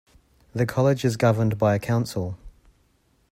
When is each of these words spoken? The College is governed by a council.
The 0.53 0.65
College 0.65 1.05
is 1.05 1.15
governed 1.15 1.59
by 1.59 1.75
a 1.75 1.79
council. 1.79 2.35